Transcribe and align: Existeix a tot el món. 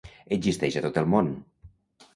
Existeix 0.37 0.79
a 0.81 0.83
tot 0.87 0.99
el 1.03 1.09
món. 1.17 1.31